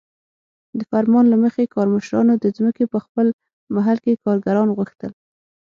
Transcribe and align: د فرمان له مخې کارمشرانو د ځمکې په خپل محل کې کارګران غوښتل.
د 0.77 0.79
فرمان 0.91 1.25
له 1.29 1.37
مخې 1.43 1.71
کارمشرانو 1.75 2.33
د 2.43 2.45
ځمکې 2.57 2.85
په 2.93 2.97
خپل 3.05 3.27
محل 3.75 3.97
کې 4.03 4.21
کارګران 4.25 4.67
غوښتل. 4.77 5.11